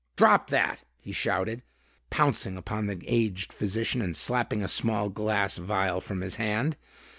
[0.15, 1.61] "Drop that!" he shouted,
[2.09, 6.75] pouncing upon the aged physician and slapping a small glass vial from his hand.